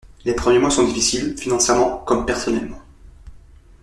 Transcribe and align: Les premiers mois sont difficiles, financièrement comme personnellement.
Les 0.25 0.33
premiers 0.33 0.57
mois 0.57 0.71
sont 0.71 0.83
difficiles, 0.87 1.37
financièrement 1.37 1.99
comme 1.99 2.25
personnellement. 2.25 2.81